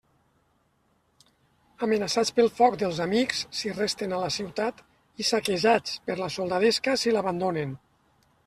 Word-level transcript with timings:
Amenaçats 1.87 2.31
pel 2.39 2.49
foc 2.61 2.79
dels 2.83 3.01
amics 3.05 3.43
si 3.59 3.75
resten 3.75 4.15
a 4.17 4.23
la 4.23 4.33
ciutat, 4.39 4.83
i 5.25 5.29
saquejats 5.33 6.01
per 6.09 6.17
la 6.23 6.35
soldadesca 6.39 7.01
si 7.05 7.15
l'abandonen. 7.15 7.79